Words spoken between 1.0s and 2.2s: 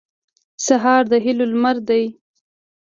د هیلو لمر دی.